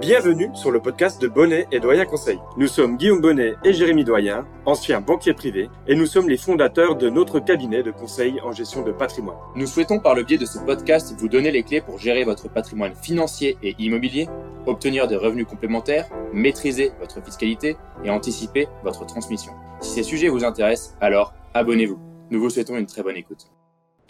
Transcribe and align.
Bienvenue 0.00 0.50
sur 0.52 0.70
le 0.70 0.80
podcast 0.80 1.22
de 1.22 1.26
Bonnet 1.26 1.66
et 1.72 1.80
Doyen 1.80 2.04
Conseil. 2.04 2.38
Nous 2.58 2.66
sommes 2.66 2.98
Guillaume 2.98 3.22
Bonnet 3.22 3.54
et 3.64 3.72
Jérémy 3.72 4.04
Doyen, 4.04 4.46
anciens 4.66 5.00
banquiers 5.00 5.32
privés, 5.32 5.70
et 5.88 5.94
nous 5.94 6.04
sommes 6.04 6.28
les 6.28 6.36
fondateurs 6.36 6.96
de 6.96 7.08
notre 7.08 7.40
cabinet 7.40 7.82
de 7.82 7.90
conseil 7.90 8.38
en 8.42 8.52
gestion 8.52 8.82
de 8.82 8.92
patrimoine. 8.92 9.38
Nous 9.54 9.66
souhaitons 9.66 9.98
par 9.98 10.14
le 10.14 10.22
biais 10.22 10.36
de 10.36 10.44
ce 10.44 10.58
podcast 10.58 11.14
vous 11.18 11.28
donner 11.28 11.50
les 11.50 11.62
clés 11.62 11.80
pour 11.80 11.98
gérer 11.98 12.24
votre 12.24 12.52
patrimoine 12.52 12.94
financier 12.94 13.56
et 13.62 13.74
immobilier, 13.78 14.28
obtenir 14.66 15.08
des 15.08 15.16
revenus 15.16 15.46
complémentaires, 15.46 16.10
maîtriser 16.30 16.92
votre 17.00 17.24
fiscalité 17.24 17.78
et 18.04 18.10
anticiper 18.10 18.68
votre 18.84 19.06
transmission. 19.06 19.52
Si 19.80 19.88
ces 19.90 20.02
sujets 20.02 20.28
vous 20.28 20.44
intéressent, 20.44 20.94
alors 21.00 21.32
abonnez-vous. 21.54 21.98
Nous 22.30 22.40
vous 22.40 22.50
souhaitons 22.50 22.76
une 22.76 22.86
très 22.86 23.02
bonne 23.02 23.16
écoute. 23.16 23.46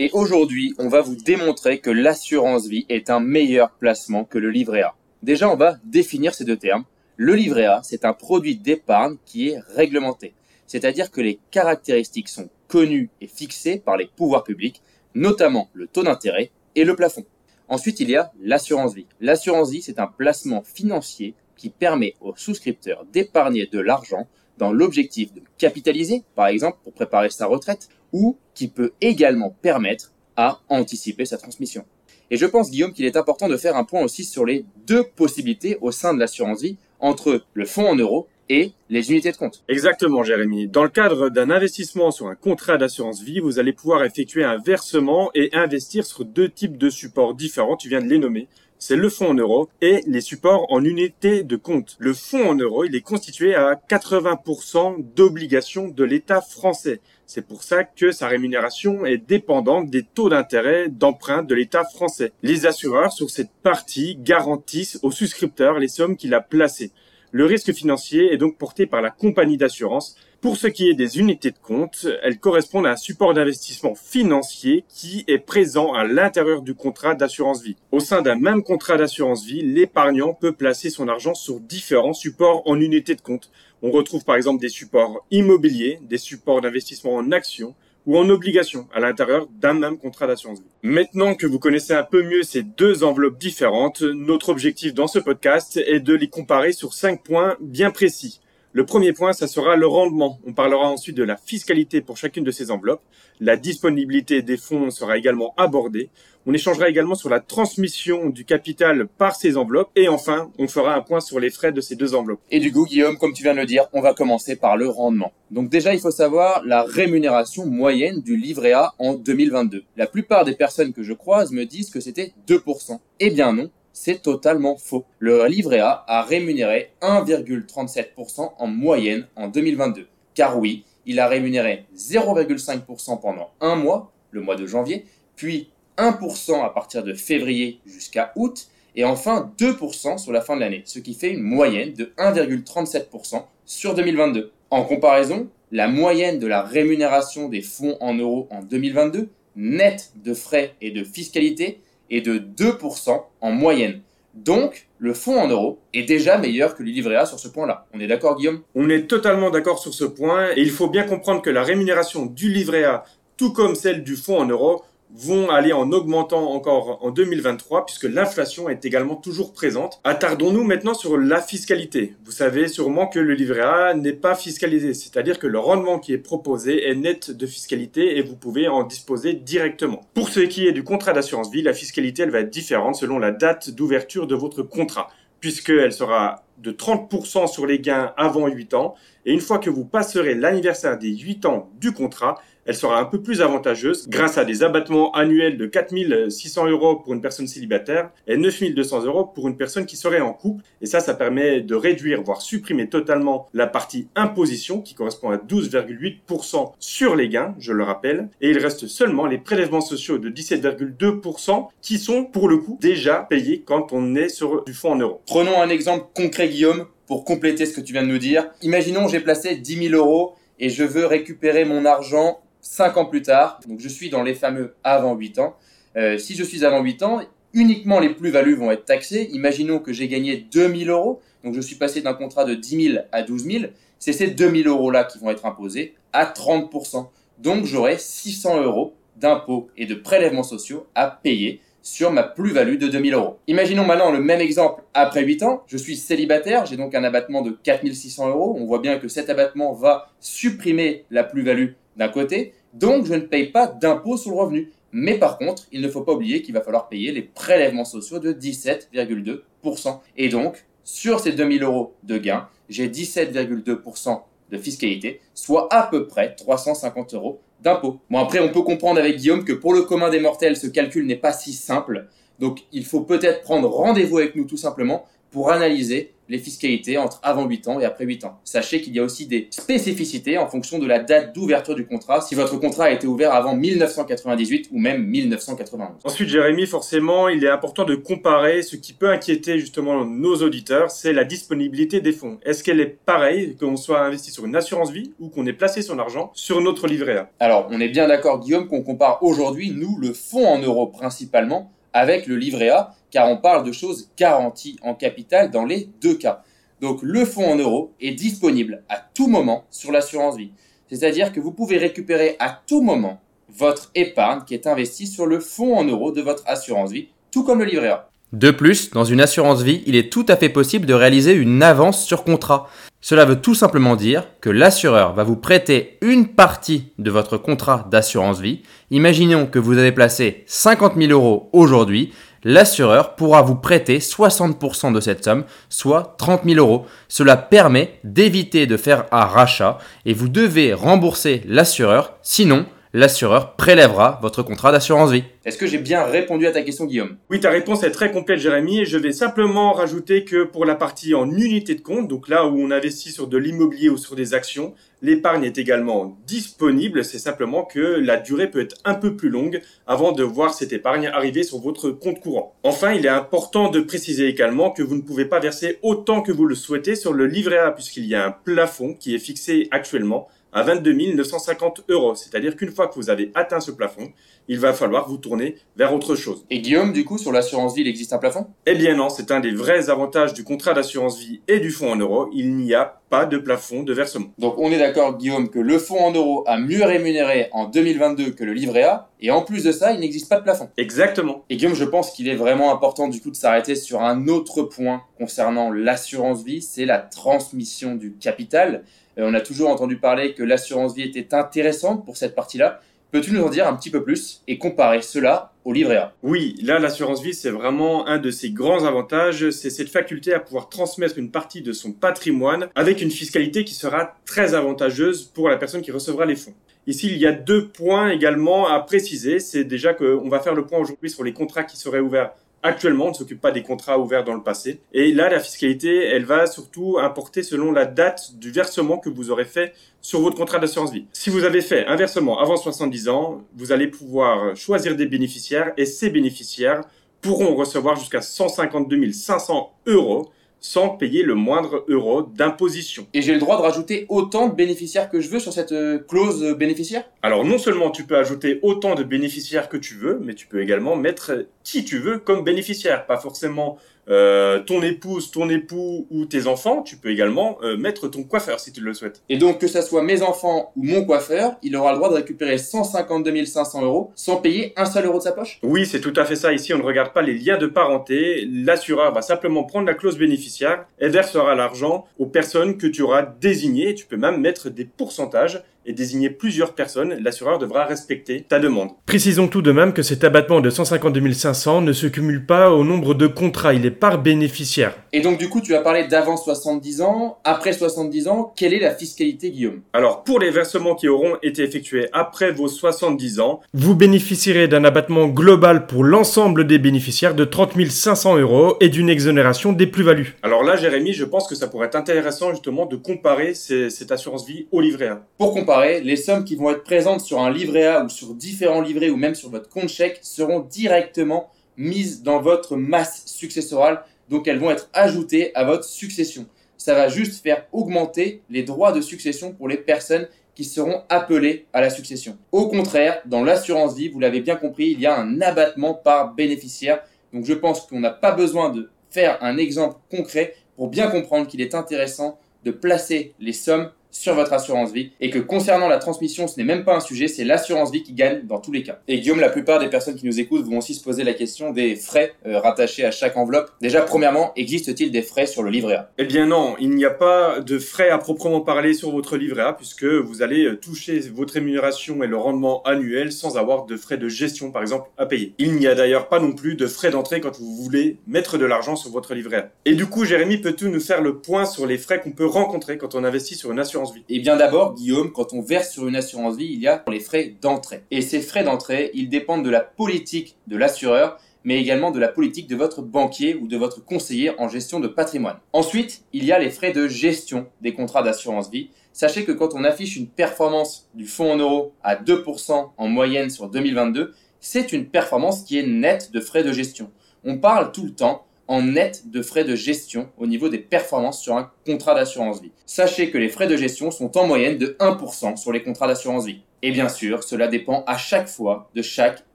Et 0.00 0.10
aujourd'hui, 0.12 0.74
on 0.78 0.88
va 0.88 1.00
vous 1.00 1.14
démontrer 1.14 1.78
que 1.78 1.90
l'assurance 1.90 2.66
vie 2.66 2.86
est 2.88 3.08
un 3.08 3.20
meilleur 3.20 3.70
placement 3.70 4.24
que 4.24 4.38
le 4.38 4.50
livret 4.50 4.82
A. 4.82 4.96
Déjà, 5.22 5.50
on 5.50 5.56
va 5.56 5.76
définir 5.84 6.34
ces 6.34 6.44
deux 6.44 6.56
termes. 6.56 6.84
Le 7.16 7.34
livret 7.34 7.64
A, 7.64 7.80
c'est 7.82 8.04
un 8.04 8.12
produit 8.12 8.56
d'épargne 8.56 9.16
qui 9.24 9.48
est 9.48 9.58
réglementé. 9.74 10.34
C'est-à-dire 10.66 11.10
que 11.10 11.20
les 11.20 11.38
caractéristiques 11.50 12.28
sont 12.28 12.48
connues 12.68 13.10
et 13.20 13.26
fixées 13.26 13.78
par 13.78 13.96
les 13.96 14.06
pouvoirs 14.06 14.44
publics, 14.44 14.82
notamment 15.14 15.70
le 15.72 15.86
taux 15.86 16.02
d'intérêt 16.02 16.50
et 16.74 16.84
le 16.84 16.94
plafond. 16.94 17.24
Ensuite, 17.68 18.00
il 18.00 18.10
y 18.10 18.16
a 18.16 18.32
l'assurance 18.40 18.94
vie. 18.94 19.06
L'assurance 19.20 19.70
vie, 19.70 19.82
c'est 19.82 19.98
un 19.98 20.06
placement 20.06 20.62
financier 20.62 21.34
qui 21.56 21.70
permet 21.70 22.14
aux 22.20 22.36
souscripteurs 22.36 23.04
d'épargner 23.12 23.66
de 23.66 23.80
l'argent 23.80 24.28
dans 24.58 24.72
l'objectif 24.72 25.32
de 25.32 25.42
capitaliser, 25.58 26.22
par 26.34 26.46
exemple 26.46 26.78
pour 26.82 26.92
préparer 26.92 27.30
sa 27.30 27.46
retraite, 27.46 27.88
ou 28.12 28.36
qui 28.54 28.68
peut 28.68 28.92
également 29.00 29.56
permettre 29.62 30.12
à 30.36 30.60
anticiper 30.68 31.24
sa 31.24 31.38
transmission. 31.38 31.84
Et 32.30 32.36
je 32.36 32.46
pense, 32.46 32.70
Guillaume, 32.70 32.92
qu'il 32.92 33.04
est 33.04 33.16
important 33.16 33.48
de 33.48 33.56
faire 33.56 33.76
un 33.76 33.84
point 33.84 34.02
aussi 34.02 34.24
sur 34.24 34.44
les 34.44 34.64
deux 34.86 35.04
possibilités 35.04 35.78
au 35.80 35.92
sein 35.92 36.14
de 36.14 36.18
l'assurance 36.18 36.62
vie 36.62 36.76
entre 36.98 37.42
le 37.54 37.64
fonds 37.66 37.88
en 37.88 37.96
euros 37.96 38.26
et 38.48 38.72
les 38.90 39.10
unités 39.10 39.32
de 39.32 39.36
compte. 39.36 39.64
Exactement, 39.68 40.22
Jérémy. 40.22 40.68
Dans 40.68 40.84
le 40.84 40.88
cadre 40.88 41.28
d'un 41.28 41.50
investissement 41.50 42.10
sur 42.10 42.28
un 42.28 42.34
contrat 42.34 42.78
d'assurance 42.78 43.22
vie, 43.22 43.40
vous 43.40 43.58
allez 43.58 43.72
pouvoir 43.72 44.04
effectuer 44.04 44.44
un 44.44 44.58
versement 44.58 45.30
et 45.34 45.50
investir 45.52 46.06
sur 46.06 46.24
deux 46.24 46.48
types 46.48 46.78
de 46.78 46.90
supports 46.90 47.34
différents. 47.34 47.76
Tu 47.76 47.88
viens 47.88 48.00
de 48.00 48.08
les 48.08 48.18
nommer 48.18 48.48
c'est 48.78 48.96
le 48.96 49.08
fonds 49.08 49.30
en 49.30 49.34
euros 49.34 49.68
et 49.80 50.02
les 50.06 50.20
supports 50.20 50.66
en 50.72 50.84
unités 50.84 51.42
de 51.42 51.56
compte. 51.56 51.96
Le 51.98 52.12
fonds 52.12 52.50
en 52.50 52.54
euros, 52.54 52.84
il 52.84 52.94
est 52.94 53.00
constitué 53.00 53.54
à 53.54 53.74
80% 53.88 55.14
d'obligations 55.14 55.88
de 55.88 56.04
l'État 56.04 56.40
français. 56.40 57.00
C'est 57.26 57.46
pour 57.46 57.64
ça 57.64 57.82
que 57.82 58.12
sa 58.12 58.28
rémunération 58.28 59.04
est 59.04 59.18
dépendante 59.18 59.90
des 59.90 60.04
taux 60.04 60.28
d'intérêt 60.28 60.88
d'emprunt 60.88 61.42
de 61.42 61.54
l'État 61.54 61.84
français. 61.84 62.32
Les 62.42 62.66
assureurs 62.66 63.12
sur 63.12 63.30
cette 63.30 63.50
partie 63.62 64.16
garantissent 64.16 65.00
aux 65.02 65.10
souscripteurs 65.10 65.78
les 65.78 65.88
sommes 65.88 66.16
qu'il 66.16 66.34
a 66.34 66.40
placées. 66.40 66.92
Le 67.36 67.44
risque 67.44 67.74
financier 67.74 68.32
est 68.32 68.38
donc 68.38 68.56
porté 68.56 68.86
par 68.86 69.02
la 69.02 69.10
compagnie 69.10 69.58
d'assurance. 69.58 70.16
Pour 70.40 70.56
ce 70.56 70.68
qui 70.68 70.88
est 70.88 70.94
des 70.94 71.18
unités 71.18 71.50
de 71.50 71.58
compte, 71.58 72.06
elles 72.22 72.38
correspondent 72.38 72.86
à 72.86 72.92
un 72.92 72.96
support 72.96 73.34
d'investissement 73.34 73.94
financier 73.94 74.86
qui 74.88 75.22
est 75.28 75.36
présent 75.36 75.92
à 75.92 76.04
l'intérieur 76.04 76.62
du 76.62 76.74
contrat 76.74 77.14
d'assurance 77.14 77.62
vie. 77.62 77.76
Au 77.92 78.00
sein 78.00 78.22
d'un 78.22 78.36
même 78.36 78.62
contrat 78.62 78.96
d'assurance 78.96 79.44
vie, 79.44 79.60
l'épargnant 79.60 80.32
peut 80.32 80.52
placer 80.52 80.88
son 80.88 81.08
argent 81.08 81.34
sur 81.34 81.60
différents 81.60 82.14
supports 82.14 82.62
en 82.64 82.80
unités 82.80 83.14
de 83.14 83.20
compte. 83.20 83.50
On 83.82 83.90
retrouve 83.90 84.24
par 84.24 84.36
exemple 84.36 84.62
des 84.62 84.70
supports 84.70 85.26
immobiliers, 85.30 85.98
des 86.08 86.16
supports 86.16 86.62
d'investissement 86.62 87.16
en 87.16 87.32
actions, 87.32 87.74
ou 88.06 88.16
en 88.16 88.28
obligation 88.30 88.88
à 88.94 89.00
l'intérieur 89.00 89.48
d'un 89.50 89.74
même 89.74 89.98
contrat 89.98 90.26
d'assurance 90.26 90.60
vie. 90.60 90.66
Maintenant 90.82 91.34
que 91.34 91.46
vous 91.46 91.58
connaissez 91.58 91.92
un 91.92 92.04
peu 92.04 92.22
mieux 92.22 92.42
ces 92.42 92.62
deux 92.62 93.04
enveloppes 93.04 93.38
différentes, 93.38 94.02
notre 94.02 94.48
objectif 94.48 94.94
dans 94.94 95.08
ce 95.08 95.18
podcast 95.18 95.76
est 95.76 96.00
de 96.00 96.14
les 96.14 96.28
comparer 96.28 96.72
sur 96.72 96.94
cinq 96.94 97.22
points 97.22 97.56
bien 97.60 97.90
précis. 97.90 98.40
Le 98.76 98.84
premier 98.84 99.14
point, 99.14 99.32
ça 99.32 99.46
sera 99.46 99.74
le 99.74 99.86
rendement. 99.86 100.38
On 100.46 100.52
parlera 100.52 100.90
ensuite 100.90 101.16
de 101.16 101.22
la 101.22 101.38
fiscalité 101.38 102.02
pour 102.02 102.18
chacune 102.18 102.44
de 102.44 102.50
ces 102.50 102.70
enveloppes. 102.70 103.00
La 103.40 103.56
disponibilité 103.56 104.42
des 104.42 104.58
fonds 104.58 104.90
sera 104.90 105.16
également 105.16 105.54
abordée. 105.56 106.10
On 106.44 106.52
échangera 106.52 106.90
également 106.90 107.14
sur 107.14 107.30
la 107.30 107.40
transmission 107.40 108.28
du 108.28 108.44
capital 108.44 109.06
par 109.06 109.34
ces 109.34 109.56
enveloppes. 109.56 109.88
Et 109.96 110.08
enfin, 110.08 110.50
on 110.58 110.68
fera 110.68 110.94
un 110.94 111.00
point 111.00 111.20
sur 111.20 111.40
les 111.40 111.48
frais 111.48 111.72
de 111.72 111.80
ces 111.80 111.96
deux 111.96 112.14
enveloppes. 112.14 112.42
Et 112.50 112.60
du 112.60 112.70
coup, 112.70 112.84
Guillaume, 112.84 113.16
comme 113.16 113.32
tu 113.32 113.44
viens 113.44 113.54
de 113.54 113.60
le 113.60 113.64
dire, 113.64 113.86
on 113.94 114.02
va 114.02 114.12
commencer 114.12 114.56
par 114.56 114.76
le 114.76 114.90
rendement. 114.90 115.32
Donc 115.50 115.70
déjà, 115.70 115.94
il 115.94 116.00
faut 116.00 116.10
savoir 116.10 116.62
la 116.66 116.82
rémunération 116.82 117.64
moyenne 117.64 118.20
du 118.20 118.36
livret 118.36 118.72
A 118.72 118.92
en 118.98 119.14
2022. 119.14 119.84
La 119.96 120.06
plupart 120.06 120.44
des 120.44 120.54
personnes 120.54 120.92
que 120.92 121.02
je 121.02 121.14
croise 121.14 121.50
me 121.50 121.64
disent 121.64 121.88
que 121.88 122.00
c'était 122.00 122.34
2%. 122.46 122.98
Eh 123.20 123.30
bien 123.30 123.54
non, 123.54 123.70
c'est 123.96 124.20
totalement 124.20 124.76
faux. 124.76 125.06
Le 125.18 125.46
livret 125.46 125.78
A 125.78 126.04
a 126.06 126.22
rémunéré 126.22 126.90
1,37% 127.00 128.52
en 128.58 128.66
moyenne 128.66 129.26
en 129.36 129.48
2022. 129.48 130.06
Car 130.34 130.58
oui, 130.58 130.84
il 131.06 131.18
a 131.18 131.26
rémunéré 131.26 131.86
0,5% 131.96 133.18
pendant 133.22 133.50
un 133.62 133.74
mois, 133.74 134.12
le 134.32 134.42
mois 134.42 134.54
de 134.54 134.66
janvier, 134.66 135.06
puis 135.34 135.70
1% 135.96 136.62
à 136.62 136.68
partir 136.68 137.04
de 137.04 137.14
février 137.14 137.80
jusqu'à 137.86 138.32
août, 138.36 138.68
et 138.96 139.04
enfin 139.04 139.50
2% 139.58 140.18
sur 140.18 140.30
la 140.30 140.42
fin 140.42 140.56
de 140.56 140.60
l'année, 140.60 140.82
ce 140.84 140.98
qui 140.98 141.14
fait 141.14 141.30
une 141.30 141.42
moyenne 141.42 141.94
de 141.94 142.12
1,37% 142.18 143.44
sur 143.64 143.94
2022. 143.94 144.52
En 144.68 144.84
comparaison, 144.84 145.48
la 145.72 145.88
moyenne 145.88 146.38
de 146.38 146.46
la 146.46 146.60
rémunération 146.60 147.48
des 147.48 147.62
fonds 147.62 147.96
en 148.00 148.12
euros 148.12 148.46
en 148.50 148.62
2022, 148.62 149.30
net 149.56 150.12
de 150.22 150.34
frais 150.34 150.74
et 150.82 150.90
de 150.90 151.02
fiscalité, 151.02 151.80
est 152.10 152.20
de 152.20 152.38
2% 152.38 153.22
en 153.40 153.50
moyenne. 153.50 154.00
Donc, 154.34 154.88
le 154.98 155.14
fonds 155.14 155.40
en 155.40 155.48
euros 155.48 155.78
est 155.94 156.02
déjà 156.02 156.36
meilleur 156.36 156.74
que 156.74 156.82
le 156.82 156.90
livret 156.90 157.16
A 157.16 157.24
sur 157.24 157.38
ce 157.38 157.48
point-là. 157.48 157.86
On 157.94 158.00
est 158.00 158.06
d'accord, 158.06 158.36
Guillaume? 158.36 158.62
On 158.74 158.90
est 158.90 159.06
totalement 159.06 159.50
d'accord 159.50 159.78
sur 159.78 159.94
ce 159.94 160.04
point, 160.04 160.50
et 160.54 160.60
il 160.60 160.70
faut 160.70 160.88
bien 160.88 161.04
comprendre 161.04 161.40
que 161.40 161.50
la 161.50 161.62
rémunération 161.62 162.26
du 162.26 162.52
livret 162.52 162.84
A, 162.84 163.04
tout 163.36 163.52
comme 163.52 163.74
celle 163.74 164.04
du 164.04 164.14
fonds 164.14 164.38
en 164.38 164.46
euros, 164.46 164.82
vont 165.14 165.50
aller 165.50 165.72
en 165.72 165.92
augmentant 165.92 166.50
encore 166.50 166.98
en 167.04 167.10
2023 167.10 167.86
puisque 167.86 168.04
l'inflation 168.04 168.68
est 168.68 168.84
également 168.84 169.16
toujours 169.16 169.52
présente. 169.52 170.00
Attardons-nous 170.04 170.64
maintenant 170.64 170.94
sur 170.94 171.16
la 171.16 171.40
fiscalité. 171.40 172.14
Vous 172.24 172.32
savez 172.32 172.68
sûrement 172.68 173.06
que 173.06 173.18
le 173.18 173.34
livret 173.34 173.60
A 173.62 173.94
n'est 173.94 174.12
pas 174.12 174.34
fiscalisé, 174.34 174.94
c'est-à-dire 174.94 175.38
que 175.38 175.46
le 175.46 175.58
rendement 175.58 175.98
qui 175.98 176.12
est 176.12 176.18
proposé 176.18 176.88
est 176.88 176.94
net 176.94 177.30
de 177.30 177.46
fiscalité 177.46 178.18
et 178.18 178.22
vous 178.22 178.36
pouvez 178.36 178.68
en 178.68 178.84
disposer 178.84 179.34
directement. 179.34 180.02
Pour 180.14 180.28
ce 180.28 180.40
qui 180.40 180.66
est 180.66 180.72
du 180.72 180.84
contrat 180.84 181.12
d'assurance 181.12 181.50
vie, 181.50 181.62
la 181.62 181.74
fiscalité 181.74 182.22
elle 182.22 182.30
va 182.30 182.40
être 182.40 182.50
différente 182.50 182.96
selon 182.96 183.18
la 183.18 183.30
date 183.30 183.70
d'ouverture 183.70 184.26
de 184.26 184.34
votre 184.34 184.62
contrat 184.62 185.08
puisqu'elle 185.40 185.92
sera 185.92 186.42
de 186.58 186.72
30% 186.72 187.46
sur 187.46 187.66
les 187.66 187.78
gains 187.78 188.12
avant 188.16 188.46
8 188.48 188.74
ans. 188.74 188.94
Et 189.26 189.32
une 189.32 189.40
fois 189.40 189.58
que 189.58 189.70
vous 189.70 189.84
passerez 189.84 190.34
l'anniversaire 190.34 190.98
des 190.98 191.16
8 191.16 191.46
ans 191.46 191.70
du 191.78 191.92
contrat, 191.92 192.40
elle 192.66 192.74
sera 192.74 193.00
un 193.00 193.04
peu 193.04 193.22
plus 193.22 193.40
avantageuse 193.40 194.08
grâce 194.08 194.38
à 194.38 194.44
des 194.44 194.62
abattements 194.62 195.12
annuels 195.12 195.56
de 195.56 195.66
4600 195.66 196.66
euros 196.66 196.96
pour 196.96 197.14
une 197.14 197.20
personne 197.20 197.46
célibataire 197.46 198.10
et 198.26 198.36
9200 198.36 199.04
euros 199.04 199.24
pour 199.24 199.48
une 199.48 199.56
personne 199.56 199.86
qui 199.86 199.96
serait 199.96 200.20
en 200.20 200.32
couple. 200.32 200.64
Et 200.80 200.86
ça, 200.86 201.00
ça 201.00 201.14
permet 201.14 201.60
de 201.60 201.74
réduire, 201.74 202.22
voire 202.22 202.42
supprimer 202.42 202.88
totalement 202.88 203.48
la 203.54 203.66
partie 203.66 204.08
imposition 204.14 204.80
qui 204.80 204.94
correspond 204.94 205.30
à 205.30 205.36
12,8% 205.36 206.72
sur 206.78 207.16
les 207.16 207.28
gains, 207.28 207.54
je 207.58 207.72
le 207.72 207.84
rappelle. 207.84 208.28
Et 208.40 208.50
il 208.50 208.58
reste 208.58 208.86
seulement 208.86 209.26
les 209.26 209.38
prélèvements 209.38 209.80
sociaux 209.80 210.18
de 210.18 210.28
17,2% 210.28 211.68
qui 211.82 211.98
sont 211.98 212.24
pour 212.24 212.48
le 212.48 212.58
coup 212.58 212.78
déjà 212.80 213.26
payés 213.28 213.62
quand 213.64 213.92
on 213.92 214.14
est 214.14 214.28
sur 214.28 214.64
du 214.64 214.74
fonds 214.74 214.92
en 214.92 214.96
euros. 214.96 215.20
Prenons 215.26 215.60
un 215.60 215.68
exemple 215.68 216.06
concret, 216.14 216.48
Guillaume, 216.48 216.86
pour 217.06 217.24
compléter 217.24 217.66
ce 217.66 217.76
que 217.76 217.80
tu 217.80 217.92
viens 217.92 218.02
de 218.02 218.08
nous 218.08 218.18
dire. 218.18 218.48
Imaginons 218.62 219.08
j'ai 219.08 219.20
placé 219.20 219.56
10 219.56 219.88
000 219.90 219.94
euros 219.94 220.34
et 220.58 220.68
je 220.68 220.84
veux 220.84 221.06
récupérer 221.06 221.64
mon 221.64 221.84
argent 221.84 222.40
5 222.60 222.96
ans 222.96 223.06
plus 223.06 223.22
tard, 223.22 223.60
donc 223.66 223.80
je 223.80 223.88
suis 223.88 224.10
dans 224.10 224.22
les 224.22 224.34
fameux 224.34 224.74
avant 224.84 225.14
8 225.14 225.38
ans. 225.38 225.56
Euh, 225.96 226.18
si 226.18 226.34
je 226.34 226.44
suis 226.44 226.64
avant 226.64 226.82
8 226.82 227.02
ans, 227.02 227.20
uniquement 227.52 228.00
les 228.00 228.10
plus-values 228.10 228.54
vont 228.54 228.70
être 228.70 228.84
taxées. 228.84 229.28
Imaginons 229.32 229.78
que 229.78 229.92
j'ai 229.92 230.08
gagné 230.08 230.36
2000 230.36 230.90
euros, 230.90 231.20
donc 231.44 231.54
je 231.54 231.60
suis 231.60 231.76
passé 231.76 232.02
d'un 232.02 232.14
contrat 232.14 232.44
de 232.44 232.54
10 232.54 232.92
000 232.92 233.04
à 233.12 233.22
12 233.22 233.44
000. 233.44 233.64
C'est 233.98 234.12
ces 234.12 234.28
2000 234.28 234.68
euros-là 234.68 235.04
qui 235.04 235.18
vont 235.18 235.30
être 235.30 235.46
imposés 235.46 235.94
à 236.12 236.26
30%. 236.26 237.08
Donc 237.38 237.64
j'aurai 237.64 237.98
600 237.98 238.62
euros 238.62 238.94
d'impôts 239.16 239.68
et 239.76 239.86
de 239.86 239.94
prélèvements 239.94 240.42
sociaux 240.42 240.86
à 240.94 241.06
payer 241.08 241.60
sur 241.82 242.10
ma 242.10 242.24
plus-value 242.24 242.78
de 242.78 242.88
2000 242.88 243.14
euros. 243.14 243.38
Imaginons 243.46 243.84
maintenant 243.84 244.10
le 244.10 244.20
même 244.20 244.40
exemple 244.40 244.82
après 244.92 245.22
8 245.22 245.42
ans. 245.44 245.62
Je 245.66 245.76
suis 245.76 245.96
célibataire, 245.96 246.66
j'ai 246.66 246.76
donc 246.76 246.94
un 246.94 247.04
abattement 247.04 247.42
de 247.42 247.52
4600 247.52 248.28
euros. 248.30 248.56
On 248.58 248.64
voit 248.64 248.80
bien 248.80 248.98
que 248.98 249.06
cet 249.06 249.30
abattement 249.30 249.72
va 249.72 250.10
supprimer 250.18 251.04
la 251.10 251.22
plus-value 251.22 251.74
d'un 251.96 252.08
côté, 252.08 252.52
donc 252.74 253.06
je 253.06 253.14
ne 253.14 253.20
paye 253.20 253.46
pas 253.46 253.66
d'impôt 253.66 254.16
sur 254.16 254.32
le 254.32 254.36
revenu. 254.36 254.72
Mais 254.92 255.18
par 255.18 255.38
contre, 255.38 255.66
il 255.72 255.80
ne 255.80 255.88
faut 255.88 256.02
pas 256.02 256.12
oublier 256.12 256.42
qu'il 256.42 256.54
va 256.54 256.62
falloir 256.62 256.88
payer 256.88 257.12
les 257.12 257.22
prélèvements 257.22 257.84
sociaux 257.84 258.18
de 258.18 258.32
17,2%. 258.32 259.98
Et 260.16 260.28
donc, 260.28 260.64
sur 260.84 261.20
ces 261.20 261.32
2000 261.32 261.64
euros 261.64 261.94
de 262.02 262.16
gains, 262.18 262.48
j'ai 262.68 262.88
17,2% 262.88 264.20
de 264.50 264.58
fiscalité, 264.58 265.20
soit 265.34 265.72
à 265.72 265.86
peu 265.86 266.06
près 266.06 266.34
350 266.34 267.14
euros 267.14 267.40
d'impôt. 267.62 268.00
Bon, 268.10 268.18
après, 268.18 268.40
on 268.40 268.52
peut 268.52 268.62
comprendre 268.62 269.00
avec 269.00 269.16
Guillaume 269.16 269.44
que 269.44 269.52
pour 269.52 269.74
le 269.74 269.82
commun 269.82 270.10
des 270.10 270.20
mortels, 270.20 270.56
ce 270.56 270.66
calcul 270.66 271.06
n'est 271.06 271.16
pas 271.16 271.32
si 271.32 271.52
simple. 271.52 272.06
Donc, 272.38 272.60
il 272.72 272.84
faut 272.84 273.00
peut-être 273.00 273.42
prendre 273.42 273.68
rendez-vous 273.68 274.18
avec 274.18 274.36
nous 274.36 274.44
tout 274.44 274.56
simplement 274.56 275.04
pour 275.30 275.50
analyser 275.50 276.14
les 276.28 276.38
fiscalités 276.38 276.98
entre 276.98 277.20
avant 277.22 277.46
8 277.46 277.68
ans 277.68 277.80
et 277.80 277.84
après 277.84 278.04
8 278.04 278.24
ans. 278.24 278.40
Sachez 278.44 278.80
qu'il 278.80 278.94
y 278.94 278.98
a 278.98 279.02
aussi 279.02 279.26
des 279.26 279.48
spécificités 279.50 280.38
en 280.38 280.48
fonction 280.48 280.78
de 280.78 280.86
la 280.86 280.98
date 280.98 281.34
d'ouverture 281.34 281.74
du 281.74 281.86
contrat, 281.86 282.20
si 282.20 282.34
votre 282.34 282.58
contrat 282.58 282.84
a 282.84 282.90
été 282.90 283.06
ouvert 283.06 283.32
avant 283.32 283.54
1998 283.54 284.68
ou 284.72 284.78
même 284.78 285.04
1991. 285.06 285.88
Ensuite, 286.04 286.28
Jérémy, 286.28 286.66
forcément, 286.66 287.28
il 287.28 287.44
est 287.44 287.48
important 287.48 287.84
de 287.84 287.94
comparer 287.94 288.62
ce 288.62 288.76
qui 288.76 288.92
peut 288.92 289.10
inquiéter 289.10 289.58
justement 289.58 290.04
nos 290.04 290.36
auditeurs, 290.36 290.90
c'est 290.90 291.12
la 291.12 291.24
disponibilité 291.24 292.00
des 292.00 292.12
fonds. 292.12 292.38
Est-ce 292.44 292.62
qu'elle 292.64 292.80
est 292.80 292.98
pareille 293.04 293.56
qu'on 293.56 293.76
soit 293.76 294.00
investi 294.00 294.30
sur 294.30 294.46
une 294.46 294.56
assurance 294.56 294.90
vie 294.90 295.12
ou 295.20 295.28
qu'on 295.28 295.46
ait 295.46 295.52
placé 295.52 295.82
son 295.82 295.98
argent 295.98 296.30
sur 296.34 296.60
notre 296.60 296.86
livret 296.86 297.16
A? 297.16 297.30
Alors, 297.40 297.68
on 297.70 297.80
est 297.80 297.88
bien 297.88 298.08
d'accord, 298.08 298.40
Guillaume, 298.40 298.68
qu'on 298.68 298.82
compare 298.82 299.22
aujourd'hui, 299.22 299.70
nous, 299.70 299.98
le 300.00 300.12
fonds 300.12 300.46
en 300.46 300.58
euros 300.58 300.86
principalement, 300.86 301.72
avec 301.96 302.26
le 302.26 302.36
livret 302.36 302.68
A, 302.68 302.94
car 303.10 303.30
on 303.30 303.38
parle 303.38 303.64
de 303.64 303.72
choses 303.72 304.10
garanties 304.18 304.76
en 304.82 304.94
capital 304.94 305.50
dans 305.50 305.64
les 305.64 305.88
deux 306.02 306.14
cas. 306.14 306.42
Donc 306.82 306.98
le 307.02 307.24
fonds 307.24 307.50
en 307.50 307.56
euros 307.56 307.94
est 308.02 308.12
disponible 308.12 308.82
à 308.90 308.98
tout 309.14 309.28
moment 309.28 309.64
sur 309.70 309.92
l'assurance 309.92 310.36
vie. 310.36 310.50
C'est-à-dire 310.90 311.32
que 311.32 311.40
vous 311.40 311.52
pouvez 311.52 311.78
récupérer 311.78 312.36
à 312.38 312.60
tout 312.66 312.82
moment 312.82 313.18
votre 313.48 313.90
épargne 313.94 314.42
qui 314.46 314.52
est 314.52 314.66
investie 314.66 315.06
sur 315.06 315.24
le 315.24 315.40
fonds 315.40 315.74
en 315.74 315.84
euros 315.84 316.12
de 316.12 316.20
votre 316.20 316.42
assurance 316.46 316.92
vie, 316.92 317.08
tout 317.30 317.44
comme 317.44 317.60
le 317.60 317.64
livret 317.64 317.88
A. 317.88 318.10
De 318.34 318.50
plus, 318.50 318.90
dans 318.90 319.04
une 319.04 319.22
assurance 319.22 319.62
vie, 319.62 319.82
il 319.86 319.96
est 319.96 320.12
tout 320.12 320.26
à 320.28 320.36
fait 320.36 320.50
possible 320.50 320.84
de 320.84 320.92
réaliser 320.92 321.32
une 321.32 321.62
avance 321.62 322.04
sur 322.04 322.24
contrat. 322.24 322.68
Cela 323.08 323.24
veut 323.24 323.40
tout 323.40 323.54
simplement 323.54 323.94
dire 323.94 324.24
que 324.40 324.50
l'assureur 324.50 325.12
va 325.12 325.22
vous 325.22 325.36
prêter 325.36 325.96
une 326.00 326.26
partie 326.26 326.90
de 326.98 327.12
votre 327.12 327.36
contrat 327.36 327.86
d'assurance 327.88 328.40
vie. 328.40 328.62
Imaginons 328.90 329.46
que 329.46 329.60
vous 329.60 329.78
avez 329.78 329.92
placé 329.92 330.42
50 330.48 330.94
000 330.96 331.12
euros 331.12 331.48
aujourd'hui. 331.52 332.12
L'assureur 332.42 333.14
pourra 333.14 333.42
vous 333.42 333.54
prêter 333.54 334.00
60% 334.00 334.92
de 334.92 334.98
cette 334.98 335.22
somme, 335.22 335.44
soit 335.68 336.16
30 336.18 336.42
000 336.46 336.58
euros. 336.58 336.86
Cela 337.06 337.36
permet 337.36 338.00
d'éviter 338.02 338.66
de 338.66 338.76
faire 338.76 339.04
un 339.12 339.24
rachat 339.24 339.78
et 340.04 340.12
vous 340.12 340.28
devez 340.28 340.74
rembourser 340.74 341.42
l'assureur. 341.46 342.14
Sinon, 342.22 342.66
l'assureur 342.96 343.56
prélèvera 343.56 344.18
votre 344.22 344.42
contrat 344.42 344.72
d'assurance 344.72 345.10
vie. 345.10 345.24
Est-ce 345.44 345.58
que 345.58 345.66
j'ai 345.66 345.76
bien 345.76 346.04
répondu 346.04 346.46
à 346.46 346.52
ta 346.52 346.62
question, 346.62 346.86
Guillaume? 346.86 347.18
Oui, 347.28 347.40
ta 347.40 347.50
réponse 347.50 347.82
est 347.82 347.90
très 347.90 348.10
complète, 348.10 348.38
Jérémy, 348.38 348.80
et 348.80 348.84
je 348.86 348.96
vais 348.96 349.12
simplement 349.12 349.72
rajouter 349.72 350.24
que 350.24 350.44
pour 350.44 350.64
la 350.64 350.74
partie 350.74 351.14
en 351.14 351.30
unité 351.30 351.74
de 351.74 351.82
compte, 351.82 352.08
donc 352.08 352.26
là 352.26 352.46
où 352.46 352.58
on 352.58 352.70
investit 352.70 353.12
sur 353.12 353.26
de 353.26 353.36
l'immobilier 353.36 353.90
ou 353.90 353.98
sur 353.98 354.16
des 354.16 354.32
actions, 354.32 354.72
l'épargne 355.02 355.44
est 355.44 355.58
également 355.58 356.16
disponible. 356.26 357.04
C'est 357.04 357.18
simplement 357.18 357.64
que 357.64 357.78
la 357.78 358.16
durée 358.16 358.50
peut 358.50 358.62
être 358.62 358.76
un 358.86 358.94
peu 358.94 359.14
plus 359.14 359.28
longue 359.28 359.60
avant 359.86 360.12
de 360.12 360.22
voir 360.22 360.54
cette 360.54 360.72
épargne 360.72 361.08
arriver 361.08 361.42
sur 361.42 361.58
votre 361.58 361.90
compte 361.90 362.20
courant. 362.20 362.54
Enfin, 362.62 362.92
il 362.92 363.04
est 363.04 363.10
important 363.10 363.70
de 363.70 363.80
préciser 363.80 364.26
également 364.26 364.70
que 364.70 364.82
vous 364.82 364.96
ne 364.96 365.02
pouvez 365.02 365.26
pas 365.26 365.38
verser 365.38 365.78
autant 365.82 366.22
que 366.22 366.32
vous 366.32 366.46
le 366.46 366.54
souhaitez 366.54 366.94
sur 366.94 367.12
le 367.12 367.26
livret 367.26 367.58
A, 367.58 367.72
puisqu'il 367.72 368.06
y 368.06 368.14
a 368.14 368.24
un 368.24 368.30
plafond 368.30 368.94
qui 368.94 369.14
est 369.14 369.18
fixé 369.18 369.68
actuellement 369.70 370.28
à 370.56 370.62
22 370.62 371.14
950 371.14 371.84
euros. 371.90 372.14
C'est-à-dire 372.14 372.56
qu'une 372.56 372.70
fois 372.70 372.88
que 372.88 372.94
vous 372.94 373.10
avez 373.10 373.30
atteint 373.34 373.60
ce 373.60 373.70
plafond, 373.70 374.08
il 374.48 374.58
va 374.58 374.72
falloir 374.72 375.06
vous 375.06 375.18
tourner 375.18 375.56
vers 375.76 375.94
autre 375.94 376.16
chose. 376.16 376.46
Et 376.48 376.60
Guillaume, 376.60 376.94
du 376.94 377.04
coup, 377.04 377.18
sur 377.18 377.30
l'assurance 377.30 377.74
vie, 377.74 377.82
il 377.82 377.88
existe 377.88 378.14
un 378.14 378.18
plafond? 378.18 378.46
Eh 378.64 378.74
bien 378.74 378.96
non, 378.96 379.10
c'est 379.10 379.30
un 379.30 379.40
des 379.40 379.52
vrais 379.52 379.90
avantages 379.90 380.32
du 380.32 380.44
contrat 380.44 380.72
d'assurance 380.72 381.18
vie 381.18 381.42
et 381.46 381.60
du 381.60 381.70
fonds 381.70 381.92
en 381.92 381.96
euros. 381.96 382.30
Il 382.32 382.56
n'y 382.56 382.72
a 382.72 383.00
pas 383.10 383.26
de 383.26 383.36
plafond 383.36 383.82
de 383.82 383.92
versement. 383.92 384.28
Donc 384.38 384.54
on 384.56 384.70
est 384.72 384.78
d'accord, 384.78 385.18
Guillaume, 385.18 385.50
que 385.50 385.58
le 385.58 385.78
fonds 385.78 386.02
en 386.02 386.12
euros 386.12 386.42
a 386.46 386.58
mieux 386.58 386.84
rémunéré 386.84 387.50
en 387.52 387.66
2022 387.66 388.30
que 388.30 388.42
le 388.42 388.54
livret 388.54 388.84
A, 388.84 389.10
et 389.20 389.30
en 389.30 389.42
plus 389.42 389.62
de 389.62 389.72
ça, 389.72 389.92
il 389.92 390.00
n'existe 390.00 390.28
pas 390.30 390.38
de 390.38 390.42
plafond. 390.42 390.70
Exactement. 390.78 391.44
Et 391.50 391.56
Guillaume, 391.56 391.74
je 391.74 391.84
pense 391.84 392.12
qu'il 392.12 392.28
est 392.28 392.34
vraiment 392.34 392.72
important 392.72 393.08
du 393.08 393.20
coup 393.20 393.30
de 393.30 393.36
s'arrêter 393.36 393.74
sur 393.74 394.00
un 394.00 394.26
autre 394.26 394.62
point 394.62 395.02
concernant 395.18 395.70
l'assurance 395.70 396.42
vie, 396.42 396.62
c'est 396.62 396.86
la 396.86 396.98
transmission 396.98 397.94
du 397.94 398.14
capital. 398.14 398.84
Euh, 399.18 399.28
on 399.28 399.34
a 399.34 399.40
toujours 399.40 399.70
entendu 399.70 399.96
parler 399.96 400.34
que 400.34 400.42
l'assurance 400.42 400.94
vie 400.94 401.02
était 401.02 401.34
intéressante 401.34 402.04
pour 402.04 402.16
cette 402.16 402.34
partie-là. 402.34 402.80
Peux-tu 403.12 403.32
nous 403.32 403.42
en 403.42 403.48
dire 403.48 403.66
un 403.66 403.76
petit 403.76 403.90
peu 403.90 404.02
plus 404.02 404.42
et 404.48 404.58
comparer 404.58 405.00
cela 405.00 405.52
au 405.64 405.72
livret 405.72 405.96
A? 405.96 406.12
Oui, 406.22 406.56
là, 406.62 406.78
l'assurance 406.78 407.22
vie, 407.22 407.34
c'est 407.34 407.50
vraiment 407.50 408.06
un 408.08 408.18
de 408.18 408.30
ses 408.30 408.50
grands 408.50 408.84
avantages. 408.84 409.50
C'est 409.50 409.70
cette 409.70 409.88
faculté 409.88 410.34
à 410.34 410.40
pouvoir 410.40 410.68
transmettre 410.68 411.16
une 411.16 411.30
partie 411.30 411.62
de 411.62 411.72
son 411.72 411.92
patrimoine 411.92 412.68
avec 412.74 413.00
une 413.00 413.10
fiscalité 413.10 413.64
qui 413.64 413.74
sera 413.74 414.16
très 414.26 414.54
avantageuse 414.54 415.24
pour 415.24 415.48
la 415.48 415.56
personne 415.56 415.82
qui 415.82 415.92
recevra 415.92 416.26
les 416.26 416.36
fonds. 416.36 416.54
Ici, 416.88 417.08
il 417.10 417.18
y 417.18 417.26
a 417.26 417.32
deux 417.32 417.68
points 417.68 418.10
également 418.10 418.68
à 418.68 418.80
préciser. 418.80 419.38
C'est 419.38 419.64
déjà 419.64 419.94
qu'on 419.94 420.28
va 420.28 420.40
faire 420.40 420.54
le 420.54 420.66
point 420.66 420.78
aujourd'hui 420.78 421.08
sur 421.08 421.24
les 421.24 421.32
contrats 421.32 421.64
qui 421.64 421.76
seraient 421.76 422.00
ouverts 422.00 422.32
Actuellement, 422.66 423.04
on 423.04 423.08
ne 423.10 423.14
s'occupe 423.14 423.40
pas 423.40 423.52
des 423.52 423.62
contrats 423.62 423.96
ouverts 423.96 424.24
dans 424.24 424.34
le 424.34 424.42
passé. 424.42 424.80
Et 424.92 425.12
là, 425.12 425.28
la 425.28 425.38
fiscalité, 425.38 426.04
elle 426.06 426.24
va 426.24 426.48
surtout 426.48 426.98
importer 426.98 427.44
selon 427.44 427.70
la 427.70 427.86
date 427.86 428.34
du 428.38 428.50
versement 428.50 428.98
que 428.98 429.08
vous 429.08 429.30
aurez 429.30 429.44
fait 429.44 429.72
sur 430.00 430.20
votre 430.20 430.36
contrat 430.36 430.58
d'assurance 430.58 430.90
vie. 430.90 431.06
Si 431.12 431.30
vous 431.30 431.44
avez 431.44 431.60
fait 431.60 431.86
un 431.86 431.94
versement 431.94 432.40
avant 432.40 432.56
70 432.56 433.08
ans, 433.08 433.44
vous 433.54 433.70
allez 433.70 433.86
pouvoir 433.86 434.56
choisir 434.56 434.96
des 434.96 435.06
bénéficiaires 435.06 435.74
et 435.76 435.86
ces 435.86 436.10
bénéficiaires 436.10 436.80
pourront 437.20 437.54
recevoir 437.54 437.94
jusqu'à 437.94 438.20
152 438.20 439.12
500 439.12 439.72
euros 439.86 440.32
sans 440.60 440.90
payer 440.90 441.22
le 441.22 441.34
moindre 441.34 441.84
euro 441.88 442.22
d'imposition. 442.22 443.06
Et 443.14 443.22
j'ai 443.22 443.32
le 443.32 443.38
droit 443.38 443.56
de 443.56 443.62
rajouter 443.62 444.06
autant 444.08 444.48
de 444.48 444.54
bénéficiaires 444.54 445.08
que 445.10 445.20
je 445.20 445.28
veux 445.28 445.38
sur 445.38 445.52
cette 445.52 445.72
euh, 445.72 445.98
clause 445.98 446.54
bénéficiaire? 446.56 447.04
Alors 447.22 447.44
non 447.44 447.58
seulement 447.58 447.90
tu 447.90 448.04
peux 448.04 448.16
ajouter 448.16 448.58
autant 448.62 448.94
de 448.94 449.04
bénéficiaires 449.04 449.68
que 449.68 449.76
tu 449.76 449.94
veux, 449.94 450.20
mais 450.22 450.34
tu 450.34 450.46
peux 450.46 450.60
également 450.60 450.96
mettre 450.96 451.46
qui 451.64 451.84
tu 451.84 451.98
veux 451.98 452.18
comme 452.18 452.42
bénéficiaire, 452.44 453.06
pas 453.06 453.18
forcément 453.18 453.78
euh, 454.08 454.60
ton 454.60 454.82
épouse, 454.82 455.30
ton 455.30 455.48
époux 455.48 456.06
ou 456.10 456.26
tes 456.26 456.46
enfants, 456.46 456.82
tu 456.82 456.96
peux 456.96 457.10
également 457.10 457.58
euh, 457.62 457.76
mettre 457.76 458.08
ton 458.08 458.22
coiffeur 458.22 458.60
si 458.60 458.72
tu 458.72 458.80
le 458.80 458.94
souhaites. 458.94 459.22
Et 459.28 459.36
donc 459.36 459.58
que 459.58 459.66
ça 459.66 459.82
soit 459.82 460.02
mes 460.02 460.22
enfants 460.22 460.72
ou 460.76 460.84
mon 460.84 461.04
coiffeur, 461.04 461.56
il 461.62 461.76
aura 461.76 461.92
le 461.92 461.98
droit 461.98 462.10
de 462.10 462.14
récupérer 462.14 462.58
152 462.58 463.44
500 463.44 463.82
euros 463.82 464.12
sans 464.14 464.36
payer 464.36 464.72
un 464.76 464.84
seul 464.84 465.06
euro 465.06 465.18
de 465.18 465.22
sa 465.24 465.32
poche 465.32 465.58
Oui, 465.62 465.86
c'est 465.86 466.00
tout 466.00 466.12
à 466.16 466.24
fait 466.24 466.36
ça. 466.36 466.52
Ici, 466.52 466.72
on 466.72 466.78
ne 466.78 466.82
regarde 466.82 467.12
pas 467.12 467.22
les 467.22 467.34
liens 467.34 467.58
de 467.58 467.66
parenté. 467.66 468.46
L'assureur 468.50 469.12
va 469.12 469.22
simplement 469.22 469.64
prendre 469.64 469.86
la 469.86 469.94
clause 469.94 470.18
bénéficiaire 470.18 470.86
et 471.00 471.08
versera 471.08 471.54
l'argent 471.54 472.06
aux 472.18 472.26
personnes 472.26 472.76
que 472.76 472.86
tu 472.86 473.02
auras 473.02 473.22
désignées. 473.22 473.94
Tu 473.94 474.06
peux 474.06 474.16
même 474.16 474.40
mettre 474.40 474.70
des 474.70 474.84
pourcentages 474.84 475.62
et 475.86 475.92
désigner 475.92 476.30
plusieurs 476.30 476.74
personnes, 476.74 477.16
l'assureur 477.22 477.58
devra 477.58 477.84
respecter 477.84 478.42
ta 478.42 478.58
demande. 478.58 478.90
Précisons 479.06 479.48
tout 479.48 479.62
de 479.62 479.72
même 479.72 479.92
que 479.92 480.02
cet 480.02 480.24
abattement 480.24 480.60
de 480.60 480.70
152 480.70 481.32
500 481.32 481.80
ne 481.82 481.92
se 481.92 482.06
cumule 482.06 482.44
pas 482.44 482.70
au 482.70 482.84
nombre 482.84 483.14
de 483.14 483.26
contrats, 483.26 483.74
il 483.74 483.86
est 483.86 483.90
par 483.90 484.20
bénéficiaire. 484.20 484.94
Et 485.12 485.20
donc 485.20 485.38
du 485.38 485.48
coup, 485.48 485.60
tu 485.60 485.74
as 485.74 485.80
parlé 485.80 486.06
d'avant 486.06 486.36
70 486.36 487.00
ans, 487.00 487.38
après 487.44 487.72
70 487.72 488.28
ans, 488.28 488.52
quelle 488.56 488.74
est 488.74 488.80
la 488.80 488.94
fiscalité 488.94 489.50
Guillaume? 489.50 489.80
Alors 489.92 490.24
pour 490.24 490.40
les 490.40 490.50
versements 490.50 490.94
qui 490.94 491.08
auront 491.08 491.36
été 491.42 491.62
effectués 491.62 492.08
après 492.12 492.52
vos 492.52 492.68
70 492.68 493.40
ans, 493.40 493.60
vous 493.72 493.94
bénéficierez 493.94 494.68
d'un 494.68 494.84
abattement 494.84 495.28
global 495.28 495.86
pour 495.86 496.04
l'ensemble 496.04 496.66
des 496.66 496.78
bénéficiaires 496.78 497.34
de 497.34 497.44
30 497.44 497.72
500 497.88 498.38
euros 498.38 498.76
et 498.80 498.88
d'une 498.88 499.08
exonération 499.08 499.72
des 499.72 499.86
plus-values. 499.86 500.36
Alors 500.42 500.62
là, 500.62 500.76
Jérémy, 500.76 501.12
je 501.12 501.24
pense 501.24 501.46
que 501.46 501.54
ça 501.54 501.68
pourrait 501.68 501.86
être 501.86 501.96
intéressant 501.96 502.50
justement 502.50 502.86
de 502.86 502.96
comparer 502.96 503.54
cette 503.54 504.12
assurance 504.12 504.46
vie 504.46 504.66
au 504.72 504.80
livret 504.80 505.08
A. 505.08 505.22
Pour 505.38 505.52
comparer 505.52 505.75
les 505.84 506.16
sommes 506.16 506.44
qui 506.44 506.56
vont 506.56 506.70
être 506.70 506.84
présentes 506.84 507.20
sur 507.20 507.40
un 507.40 507.50
livret 507.50 507.86
A 507.86 508.04
ou 508.04 508.08
sur 508.08 508.34
différents 508.34 508.80
livrets 508.80 509.10
ou 509.10 509.16
même 509.16 509.34
sur 509.34 509.50
votre 509.50 509.68
compte 509.68 509.88
chèque 509.88 510.20
seront 510.22 510.60
directement 510.60 511.50
mises 511.76 512.22
dans 512.22 512.40
votre 512.40 512.76
masse 512.76 513.24
successorale. 513.26 514.02
Donc 514.28 514.48
elles 514.48 514.58
vont 514.58 514.70
être 514.70 514.88
ajoutées 514.92 515.54
à 515.54 515.64
votre 515.64 515.84
succession. 515.84 516.46
Ça 516.76 516.94
va 516.94 517.08
juste 517.08 517.42
faire 517.42 517.66
augmenter 517.72 518.42
les 518.50 518.62
droits 518.62 518.92
de 518.92 519.00
succession 519.00 519.52
pour 519.52 519.68
les 519.68 519.76
personnes 519.76 520.28
qui 520.54 520.64
seront 520.64 521.02
appelées 521.08 521.66
à 521.72 521.80
la 521.80 521.90
succession. 521.90 522.38
Au 522.50 522.68
contraire, 522.68 523.20
dans 523.26 523.44
l'assurance 523.44 523.94
vie, 523.94 524.08
vous 524.08 524.20
l'avez 524.20 524.40
bien 524.40 524.56
compris, 524.56 524.90
il 524.90 525.00
y 525.00 525.06
a 525.06 525.18
un 525.18 525.40
abattement 525.40 525.94
par 525.94 526.34
bénéficiaire. 526.34 527.02
Donc 527.32 527.44
je 527.44 527.52
pense 527.52 527.86
qu'on 527.86 528.00
n'a 528.00 528.10
pas 528.10 528.32
besoin 528.32 528.70
de 528.70 528.90
faire 529.10 529.38
un 529.42 529.58
exemple 529.58 529.96
concret 530.10 530.54
pour 530.76 530.88
bien 530.88 531.08
comprendre 531.08 531.46
qu'il 531.46 531.60
est 531.60 531.74
intéressant 531.74 532.38
de 532.64 532.70
placer 532.70 533.34
les 533.38 533.52
sommes 533.52 533.90
sur 534.16 534.34
votre 534.34 534.52
assurance 534.52 534.92
vie 534.92 535.10
et 535.20 535.30
que 535.30 535.38
concernant 535.38 535.88
la 535.88 535.98
transmission, 535.98 536.48
ce 536.48 536.56
n'est 536.58 536.64
même 536.64 536.84
pas 536.84 536.96
un 536.96 537.00
sujet, 537.00 537.28
c'est 537.28 537.44
l'assurance 537.44 537.90
vie 537.90 538.02
qui 538.02 538.12
gagne 538.12 538.46
dans 538.46 538.58
tous 538.58 538.72
les 538.72 538.82
cas. 538.82 538.98
Et 539.08 539.20
Guillaume, 539.20 539.40
la 539.40 539.48
plupart 539.48 539.78
des 539.78 539.88
personnes 539.88 540.16
qui 540.16 540.26
nous 540.26 540.40
écoutent 540.40 540.64
vont 540.64 540.78
aussi 540.78 540.94
se 540.94 541.02
poser 541.02 541.24
la 541.24 541.34
question 541.34 541.72
des 541.72 541.96
frais 541.96 542.32
euh, 542.46 542.58
rattachés 542.58 543.04
à 543.04 543.10
chaque 543.10 543.36
enveloppe. 543.36 543.70
Déjà, 543.80 544.02
premièrement, 544.02 544.52
existe-t-il 544.56 545.10
des 545.10 545.22
frais 545.22 545.46
sur 545.46 545.62
le 545.62 545.70
livret 545.70 545.94
A? 545.94 546.10
Eh 546.18 546.24
bien 546.24 546.46
non, 546.46 546.76
il 546.80 546.90
n'y 546.90 547.04
a 547.04 547.10
pas 547.10 547.60
de 547.60 547.78
frais 547.78 548.10
à 548.10 548.18
proprement 548.18 548.60
parler 548.60 548.94
sur 548.94 549.10
votre 549.10 549.36
livret 549.36 549.62
A 549.62 549.72
puisque 549.72 550.04
vous 550.04 550.42
allez 550.42 550.64
euh, 550.64 550.76
toucher 550.76 551.20
votre 551.34 551.54
rémunération 551.54 552.22
et 552.22 552.26
le 552.26 552.36
rendement 552.36 552.82
annuel 552.82 553.32
sans 553.32 553.56
avoir 553.56 553.86
de 553.86 553.96
frais 553.96 554.16
de 554.16 554.28
gestion 554.28 554.70
par 554.70 554.82
exemple 554.82 555.10
à 555.18 555.26
payer. 555.26 555.54
Il 555.58 555.74
n'y 555.74 555.86
a 555.86 555.94
d'ailleurs 555.94 556.28
pas 556.28 556.40
non 556.40 556.52
plus 556.52 556.74
de 556.74 556.86
frais 556.86 557.10
d'entrée 557.10 557.40
quand 557.40 557.58
vous 557.58 557.76
voulez 557.76 558.18
mettre 558.26 558.58
de 558.58 558.64
l'argent 558.64 558.96
sur 558.96 559.10
votre 559.10 559.34
livret 559.34 559.56
A. 559.56 559.70
Et 559.84 559.94
du 559.94 560.06
coup, 560.06 560.24
Jérémy, 560.24 560.58
peux-tu 560.58 560.88
nous 560.88 561.00
faire 561.00 561.20
le 561.20 561.38
point 561.38 561.66
sur 561.66 561.86
les 561.86 561.98
frais 561.98 562.20
qu'on 562.20 562.32
peut 562.32 562.46
rencontrer 562.46 562.98
quand 562.98 563.14
on 563.14 563.24
investit 563.24 563.54
sur 563.54 563.72
une 563.72 563.78
assurance 563.78 564.05
vie 564.12 564.24
Eh 564.28 564.40
bien 564.40 564.56
d'abord, 564.56 564.94
Guillaume, 564.94 565.32
quand 565.32 565.52
on 565.52 565.60
verse 565.60 565.92
sur 565.92 566.06
une 566.08 566.16
assurance 566.16 566.56
vie, 566.56 566.70
il 566.72 566.80
y 566.80 566.88
a 566.88 567.04
les 567.08 567.20
frais 567.20 567.54
d'entrée. 567.60 568.04
Et 568.10 568.22
ces 568.22 568.40
frais 568.40 568.64
d'entrée, 568.64 569.10
ils 569.14 569.28
dépendent 569.28 569.64
de 569.64 569.70
la 569.70 569.80
politique 569.80 570.56
de 570.66 570.76
l'assureur, 570.76 571.38
mais 571.64 571.80
également 571.80 572.12
de 572.12 572.20
la 572.20 572.28
politique 572.28 572.68
de 572.68 572.76
votre 572.76 573.02
banquier 573.02 573.56
ou 573.56 573.66
de 573.66 573.76
votre 573.76 574.04
conseiller 574.04 574.52
en 574.58 574.68
gestion 574.68 575.00
de 575.00 575.08
patrimoine. 575.08 575.58
Ensuite, 575.72 576.22
il 576.32 576.44
y 576.44 576.52
a 576.52 576.58
les 576.58 576.70
frais 576.70 576.92
de 576.92 577.08
gestion 577.08 577.66
des 577.80 577.92
contrats 577.92 578.22
d'assurance 578.22 578.70
vie. 578.70 578.90
Sachez 579.12 579.44
que 579.44 579.52
quand 579.52 579.74
on 579.74 579.82
affiche 579.82 580.16
une 580.16 580.28
performance 580.28 581.08
du 581.14 581.26
fonds 581.26 581.52
en 581.52 581.56
euros 581.56 581.92
à 582.02 582.16
2% 582.16 582.90
en 582.96 583.08
moyenne 583.08 583.50
sur 583.50 583.68
2022, 583.68 584.32
c'est 584.60 584.92
une 584.92 585.08
performance 585.08 585.64
qui 585.64 585.78
est 585.78 585.86
nette 585.86 586.30
de 586.32 586.40
frais 586.40 586.62
de 586.62 586.72
gestion. 586.72 587.10
On 587.44 587.58
parle 587.58 587.92
tout 587.92 588.04
le 588.04 588.14
temps 588.14 588.45
en 588.68 588.82
net 588.82 589.30
de 589.30 589.42
frais 589.42 589.64
de 589.64 589.74
gestion 589.74 590.28
au 590.38 590.46
niveau 590.46 590.68
des 590.68 590.78
performances 590.78 591.42
sur 591.42 591.56
un 591.56 591.70
contrat 591.84 592.14
d'assurance 592.14 592.60
vie. 592.60 592.72
Sachez 592.86 593.30
que 593.30 593.38
les 593.38 593.48
frais 593.48 593.66
de 593.66 593.76
gestion 593.76 594.10
sont 594.10 594.36
en 594.36 594.46
moyenne 594.46 594.78
de 594.78 594.96
1% 595.00 595.56
sur 595.56 595.72
les 595.72 595.82
contrats 595.82 596.06
d'assurance 596.06 596.46
vie. 596.46 596.62
Et 596.86 596.92
bien 596.92 597.08
sûr, 597.08 597.42
cela 597.42 597.66
dépend 597.66 598.04
à 598.06 598.16
chaque 598.16 598.46
fois 598.46 598.88
de 598.94 599.02
chaque 599.02 599.42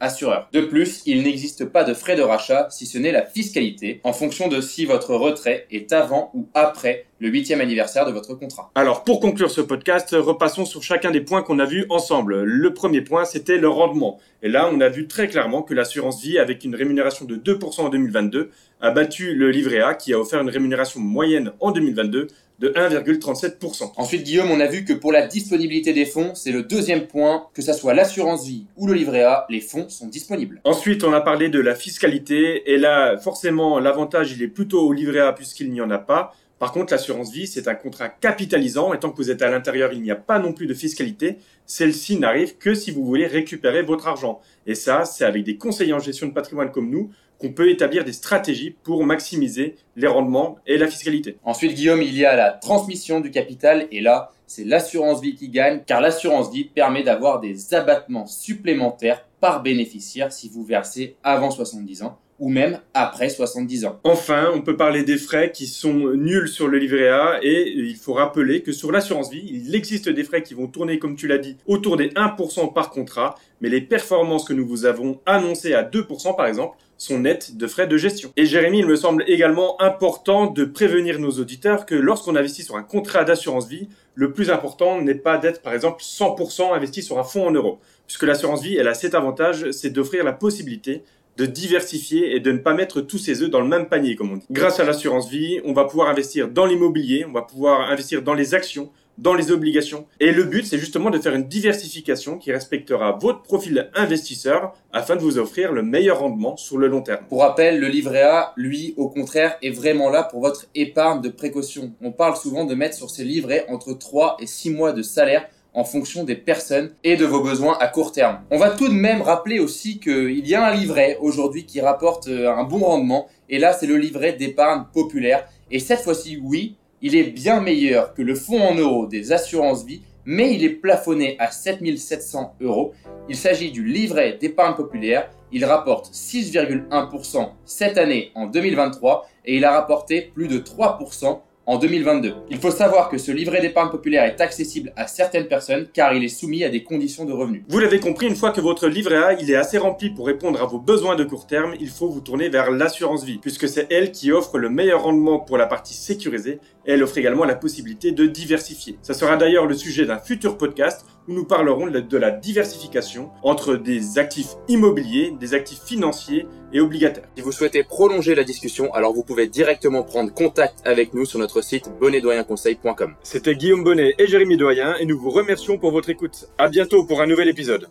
assureur. 0.02 0.50
De 0.52 0.60
plus, 0.60 1.02
il 1.06 1.24
n'existe 1.24 1.64
pas 1.64 1.86
de 1.86 1.94
frais 1.94 2.18
de 2.18 2.22
rachat 2.22 2.68
si 2.70 2.86
ce 2.86 2.98
n'est 2.98 3.14
la 3.14 3.26
fiscalité, 3.26 4.02
en 4.04 4.12
fonction 4.12 4.50
de 4.50 4.60
si 4.60 4.84
votre 4.84 5.16
retrait 5.16 5.66
est 5.72 5.94
avant 5.94 6.30
ou 6.34 6.50
après 6.54 7.06
le 7.22 7.30
huitième 7.30 7.62
anniversaire 7.62 8.06
de 8.06 8.12
votre 8.12 8.34
contrat. 8.34 8.70
Alors 8.76 9.06
pour 9.06 9.22
conclure 9.22 9.50
ce 9.50 9.62
podcast, 9.62 10.14
repassons 10.20 10.66
sur 10.66 10.84
chacun 10.84 11.10
des 11.10 11.22
points 11.22 11.42
qu'on 11.42 11.60
a 11.60 11.66
vus 11.66 11.86
ensemble. 11.88 12.44
Le 12.44 12.74
premier 12.74 13.00
point, 13.00 13.24
c'était 13.24 13.58
le 13.58 13.70
rendement. 13.70 14.20
Et 14.44 14.50
là, 14.50 14.70
on 14.74 14.82
a 14.82 14.90
vu 14.90 15.08
très 15.08 15.30
clairement 15.30 15.62
que 15.62 15.74
l'assurance 15.74 16.22
vie, 16.22 16.38
avec 16.38 16.66
une 16.66 16.76
rémunération 16.76 17.24
de 17.24 17.38
2% 17.38 17.82
en 17.82 17.90
2022, 17.90 18.50
a 18.82 18.92
battu 18.92 19.36
le 19.36 19.52
livret 19.52 19.80
A 19.80 19.94
qui 19.94 20.14
a 20.14 20.20
offert 20.20 20.42
une 20.42 20.50
rémunération 20.50 21.00
moyenne 21.00 21.54
en 21.62 21.72
2022 21.72 22.28
de 22.62 22.70
1,37%. 22.70 23.94
Ensuite, 23.98 24.24
Guillaume, 24.24 24.51
on 24.51 24.60
a 24.60 24.68
vu 24.68 24.86
que 24.86 24.94
pour 24.94 25.12
la 25.12 25.25
disponibilité 25.25 25.94
des 25.94 26.06
fonds, 26.06 26.36
c'est 26.36 26.51
le 26.51 26.62
deuxième 26.62 27.08
point, 27.08 27.48
que 27.56 27.63
ça 27.63 27.74
soit 27.74 27.96
l'assurance 27.96 28.46
vie 28.46 28.68
ou 28.77 28.86
le 28.86 28.94
livret 28.94 29.24
A, 29.24 29.48
les 29.50 29.62
fonds 29.62 29.89
sont 29.89 30.08
disponibles. 30.08 30.62
Ensuite, 30.63 31.03
on 31.03 31.12
a 31.12 31.22
parlé 31.22 31.50
de 31.50 31.60
la 31.60 31.74
fiscalité, 31.74 32.72
et 32.72 32.77
là, 32.77 33.18
forcément, 33.18 33.80
l'avantage, 33.80 34.32
il 34.32 34.44
est 34.44 34.48
plutôt 34.48 34.82
au 34.82 34.94
livret 34.94 35.22
A 35.22 35.34
puisqu'il 35.34 35.72
n'y 35.72 35.82
en 35.82 35.89
a 35.89 35.98
pas. 35.98 36.36
Par 36.60 36.72
contre, 36.72 36.94
l'assurance 36.94 37.32
vie, 37.32 37.48
c'est 37.48 37.68
un 37.68 37.74
contrat 37.74 38.10
capitalisant 38.10 38.94
et 38.94 39.00
tant 39.00 39.10
que 39.10 39.18
vous 39.18 39.32
êtes 39.32 39.41
à 39.41 39.50
l'intérieur, 39.50 39.91
il 39.94 40.03
n'y 40.03 40.12
a 40.12 40.15
pas 40.15 40.38
non 40.38 40.53
plus 40.53 40.68
de 40.68 40.75
fiscalité. 40.75 41.38
Celle-ci 41.65 42.20
n'arrive 42.20 42.60
que 42.60 42.75
si 42.75 42.91
vous 42.91 43.03
voulez 43.03 43.25
récupérer 43.25 43.82
votre 43.82 44.08
argent. 44.08 44.39
Et 44.68 44.75
ça, 44.75 45.06
c'est 45.06 45.25
avec 45.25 45.44
des 45.44 45.58
conseillers 45.58 45.94
en 45.94 46.00
gestion 46.00 46.27
de 46.27 46.34
patrimoine 46.34 46.70
comme 46.70 46.91
nous 46.91 47.10
qu'on 47.42 47.52
peut 47.52 47.70
établir 47.70 48.06
des 48.06 48.14
stratégies 48.14 48.76
pour 48.84 49.04
maximiser 49.04 49.76
les 49.96 50.08
rendements 50.08 50.60
et 50.68 50.78
la 50.78 50.88
fiscalité. 50.88 51.38
Ensuite, 51.44 51.74
Guillaume, 51.74 52.02
il 52.02 52.16
y 52.16 52.24
a 52.24 52.36
la 52.36 52.52
transmission 52.52 53.20
du 53.20 53.32
capital 53.32 53.88
et 53.92 54.00
là, 54.00 54.32
c'est 54.46 54.64
l'assurance 54.64 55.22
vie 55.22 55.36
qui 55.36 55.50
gagne 55.50 55.82
car 55.86 56.02
l'assurance 56.02 56.52
vie 56.52 56.66
permet 56.66 57.04
d'avoir 57.04 57.40
des 57.40 57.74
abattements 57.74 58.28
supplémentaires 58.28 59.26
par 59.40 59.64
bénéficiaire 59.64 60.32
si 60.32 60.50
vous 60.50 60.64
versez 60.64 61.16
avant 61.24 61.50
70 61.50 62.04
ans 62.04 62.20
ou 62.38 62.50
même 62.50 62.80
après 62.96 63.30
70 63.30 63.86
ans. 63.86 64.00
Enfin, 64.04 64.50
on 64.54 64.62
peut 64.62 64.76
parler 64.76 65.04
des 65.04 65.18
frais 65.18 65.52
qui 65.52 65.68
sont 65.68 66.10
nuls 66.16 66.48
sur 66.48 66.68
le 66.68 66.80
livret 66.80 67.08
A 67.08 67.40
et 67.44 67.70
il 67.70 67.96
faut 67.96 68.14
rappeler 68.14 68.64
que 68.64 68.72
sur 68.72 68.92
l'assurance 68.92 69.32
vie, 69.32 69.48
il 69.48 69.76
existe 69.76 70.10
des 70.10 70.24
frais 70.24 70.42
qui 70.42 70.56
vont 70.56 70.66
tourner, 70.66 70.98
comme 70.98 71.16
tu 71.16 71.28
l'as 71.28 71.38
dit, 71.38 71.56
autour 71.68 71.98
des 71.98 72.10
1% 72.10 72.74
par 72.74 72.90
contrat, 72.90 73.36
mais 73.62 73.70
les 73.70 73.82
performances 73.82 74.44
que 74.44 74.54
nous 74.54 74.68
vous 74.68 74.86
avons 74.86 75.20
annoncées 75.28 75.76
à 75.76 75.84
2% 75.84 76.36
par 76.36 76.48
exemple 76.48 76.78
sont 77.01 77.17
nettes 77.17 77.58
de 77.58 77.65
frais 77.65 77.88
de 77.88 77.98
gestion. 77.98 78.31
Et 78.38 78.46
Jérémy, 78.46 78.79
il 78.79 78.86
me 78.86 78.96
semble 78.96 79.24
également 79.27 79.81
important 79.81 80.46
de 80.46 80.65
prévenir 80.65 81.17
nos 81.20 81.31
auditeurs 81.31 81.88
que 81.88 81.96
lorsqu'on 81.96 82.36
investit 82.36 82.62
sur 82.62 82.75
un 82.75 82.84
contrat 82.84 83.24
d'assurance 83.24 83.67
vie, 83.67 83.89
le 84.13 84.34
plus 84.34 84.51
important 84.51 85.01
n'est 85.01 85.15
pas 85.15 85.39
d'être 85.39 85.63
par 85.63 85.74
exemple 85.74 86.03
100% 86.03 86.75
investi 86.75 87.01
sur 87.01 87.17
un 87.17 87.24
fonds 87.24 87.48
en 87.48 87.51
euros, 87.51 87.79
puisque 88.05 88.22
l'assurance 88.22 88.62
vie, 88.62 88.77
elle 88.77 88.88
a 88.88 88.93
cet 88.93 89.15
avantage, 89.15 89.72
c'est 89.72 89.89
d'offrir 89.89 90.24
la 90.24 90.31
possibilité 90.31 91.01
de 91.38 91.48
diversifier 91.48 92.36
et 92.36 92.39
de 92.39 92.51
ne 92.51 92.60
pas 92.60 92.75
mettre 92.75 93.01
tous 93.01 93.17
ses 93.17 93.41
œufs 93.41 93.50
dans 93.50 93.62
le 93.62 93.67
même 93.67 93.88
panier, 93.88 94.15
comme 94.15 94.34
on 94.34 94.38
dit. 94.38 94.46
Grâce 94.51 94.79
à 94.79 94.84
l'assurance 94.84 95.27
vie, 95.27 95.60
on 95.65 95.74
va 95.74 95.86
pouvoir 95.86 96.08
investir 96.08 96.50
dans 96.50 96.67
l'immobilier, 96.67 97.25
on 97.25 97.31
va 97.31 97.41
pouvoir 97.41 97.89
investir 97.89 98.22
dans 98.22 98.36
les 98.36 98.53
actions, 98.53 98.91
dans 99.18 99.34
les 99.34 99.51
obligations. 99.51 100.06
Et 100.20 100.32
le 100.32 100.44
but, 100.44 100.65
c'est 100.65 100.77
justement 100.77 101.10
de 101.10 101.20
faire 101.20 101.34
une 101.34 101.48
diversification 101.48 102.38
qui 102.38 102.51
respectera 102.51 103.18
votre 103.22 103.41
profil 103.41 103.89
investisseur 103.94 104.74
afin 104.94 105.15
de 105.15 105.22
vous 105.22 105.38
offrir 105.38 105.72
le 105.72 105.84
meilleur 105.84 106.20
rendement 106.20 106.58
sur 106.58 106.77
le 106.77 106.88
long 106.88 107.01
terme. 107.01 107.25
Pour 107.30 107.41
rappel, 107.41 107.80
le 107.80 107.88
livret 107.88 108.24
A, 108.24 108.53
lui, 108.58 108.94
au 108.98 109.10
contraire, 109.10 109.58
est 109.62 109.70
vraiment 109.70 110.10
là 110.10 110.24
pour 110.24 110.41
votre 110.41 110.65
épargne 110.75 111.22
de 111.22 111.30
précaution. 111.30 111.94
On 112.01 112.12
parle 112.12 112.36
souvent 112.36 112.65
de 112.65 112.75
mettre 112.75 112.96
sur 112.96 113.10
ces 113.10 113.24
livrets 113.24 113.65
entre 113.70 113.94
3 113.94 114.38
et 114.39 114.48
6 114.48 114.72
mois 114.72 114.91
de 114.91 115.01
salaire 115.01 115.48
en 115.74 115.84
fonction 115.84 116.24
des 116.24 116.36
personnes 116.36 116.91
et 117.03 117.15
de 117.15 117.25
vos 117.25 117.41
besoins 117.41 117.77
à 117.80 117.88
court 117.88 118.12
terme. 118.12 118.41
On 118.51 118.58
va 118.58 118.72
tout 118.72 118.88
de 118.88 118.94
même 118.94 119.22
rappeler 119.22 119.60
aussi 119.60 120.00
qu'il 120.00 120.46
y 120.48 120.56
a 120.56 120.68
un 120.68 120.75
livret 120.75 121.18
aujourd'hui 121.22 121.65
qui 121.65 121.80
rapporte 121.80 122.27
euh, 122.27 122.51
un 122.51 122.63
bon 122.63 122.80
rendement 122.80 123.27
et 123.50 123.58
là 123.58 123.74
c'est 123.74 123.88
le 123.88 123.98
livret 123.98 124.34
d'épargne 124.34 124.84
populaire 124.94 125.48
et 125.72 125.80
cette 125.80 126.01
fois-ci 126.01 126.38
oui, 126.44 126.75
il 127.01 127.15
est 127.15 127.31
bien 127.31 127.62
meilleur 127.62 128.13
que 128.13 128.22
le 128.22 128.36
fonds 128.36 128.62
en 128.62 128.75
euros 128.75 129.08
des 129.08 129.31
assurances 129.31 129.86
vie 129.86 130.01
mais 130.25 130.53
il 130.53 130.63
est 130.63 130.70
plafonné 130.70 131.36
à 131.39 131.51
7700 131.51 132.55
euros. 132.62 132.93
Il 133.29 133.36
s'agit 133.36 133.72
du 133.72 133.84
livret 133.84 134.38
d'épargne 134.39 134.75
populaire. 134.75 135.29
Il 135.51 135.65
rapporte 135.65 136.12
6,1% 136.13 137.50
cette 137.65 137.98
année 137.98 138.31
en 138.36 138.46
2023 138.46 139.27
et 139.46 139.58
il 139.58 139.65
a 139.65 139.72
rapporté 139.72 140.31
plus 140.34 140.48
de 140.48 140.60
3% 140.60 141.39
en 141.65 141.77
2022. 141.77 142.34
Il 142.50 142.58
faut 142.58 142.72
savoir 142.72 143.10
que 143.10 143.18
ce 143.18 143.32
livret 143.32 143.62
d'épargne 143.62 143.89
populaire 143.89 144.25
est 144.25 144.41
accessible 144.41 144.91
à 144.96 145.08
certaines 145.08 145.48
personnes 145.48 145.88
car 145.94 146.13
il 146.13 146.24
est 146.24 146.27
soumis 146.27 146.63
à 146.63 146.70
des 146.70 146.84
conditions 146.84 147.25
de 147.25 147.34
revenus. 147.34 147.63
Vous 147.68 147.80
l'avez 147.80 148.00
compris, 148.00 148.27
une 148.27 148.36
fois 148.36 148.51
que 148.51 148.62
votre 148.62 148.88
livret 148.88 149.18
A 149.18 149.34
est 149.34 149.56
assez 149.56 149.77
rempli 149.77 150.10
pour 150.10 150.25
répondre 150.25 150.62
à 150.62 150.65
vos 150.65 150.80
besoins 150.80 151.15
de 151.15 151.24
court 151.24 151.48
terme, 151.48 151.75
il 151.80 151.89
faut 151.89 152.10
vous 152.10 152.22
tourner 152.22 152.50
vers 152.50 152.72
l'assurance 152.72 153.24
vie 153.24 153.38
puisque 153.38 153.68
c'est 153.68 153.88
elle 153.91 154.12
qui 154.12 154.32
offre 154.32 154.58
le 154.58 154.70
meilleur 154.70 155.03
rendement 155.03 155.39
pour 155.39 155.58
la 155.58 155.68
partie 155.68 155.94
sécurisée 155.94 156.60
et 156.86 156.94
elle 156.94 157.03
offre 157.03 157.18
également 157.18 157.46
la 157.46 157.56
possibilité 157.56 158.12
de 158.12 158.25
diversifier. 158.25 158.98
Ça 159.01 159.13
sera 159.13 159.38
d'ailleurs 159.38 159.68
le 159.68 159.75
sujet 159.75 160.06
d'un 160.06 160.20
futur 160.20 160.58
podcast 160.58 161.06
où 161.28 161.34
nous 161.34 161.46
parlerons 161.46 161.88
de 161.88 162.18
la 162.18 162.32
diversification 162.32 163.30
entre 163.44 163.75
des 163.75 164.20
actifs 164.20 164.56
immobiliers, 164.68 165.34
des 165.40 165.54
actifs 165.54 165.82
financiers 165.84 166.48
et 166.74 166.80
obligataires. 166.80 167.28
Si 167.36 167.42
vous 167.42 167.51
souhaitez 167.51 167.84
prolonger 167.84 168.36
la 168.36 168.44
discussion, 168.44 168.94
alors 168.94 169.13
vous 169.13 169.24
pouvez 169.24 169.48
directement 169.48 170.04
prendre 170.04 170.34
contact 170.34 170.82
avec 170.86 171.13
nous 171.13 171.25
sur 171.25 171.40
notre 171.40 171.62
site 171.62 171.92
bonnetdoyenconseil.com. 172.00 173.16
C'était 173.24 173.56
Guillaume 173.56 173.84
Bonnet 173.84 174.16
et 174.18 174.28
Jérémy 174.28 174.58
Doyen 174.58 174.96
et 174.98 175.06
nous 175.06 175.20
vous 175.20 175.30
remercions 175.32 175.78
pour 175.78 175.92
votre 175.92 176.10
écoute. 176.10 176.48
À 176.58 176.70
bientôt 176.70 177.06
pour 177.06 177.22
un 177.22 177.28
nouvel 177.28 177.50
épisode. 177.50 177.88